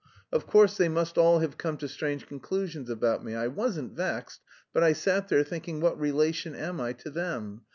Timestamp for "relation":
5.99-6.55